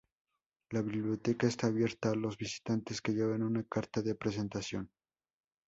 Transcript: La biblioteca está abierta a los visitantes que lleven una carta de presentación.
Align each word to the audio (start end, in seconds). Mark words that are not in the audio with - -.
La 0.71 0.81
biblioteca 0.81 1.45
está 1.45 1.67
abierta 1.67 2.09
a 2.09 2.15
los 2.15 2.35
visitantes 2.35 3.03
que 3.03 3.11
lleven 3.13 3.43
una 3.43 3.63
carta 3.65 4.01
de 4.01 4.15
presentación. 4.15 4.89